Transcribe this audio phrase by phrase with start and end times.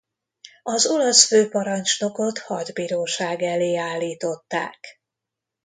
[0.63, 5.01] Az olasz főparancsnokot hadbíróság elé állították.